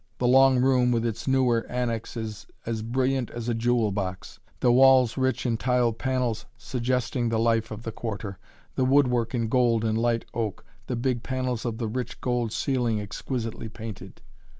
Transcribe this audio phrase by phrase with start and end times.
[0.17, 4.71] The long room, with its newer annex, is as brilliant as a jewel box the
[4.71, 8.39] walls rich in tiled panels suggesting the life of the Quarter,
[8.73, 12.99] the woodwork in gold and light oak, the big panels of the rich gold ceiling
[12.99, 14.23] exquisitely painted.